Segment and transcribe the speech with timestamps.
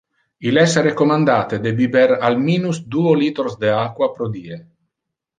[0.51, 4.59] Il es recommendate de biber al minus duo litros de aqua pro die.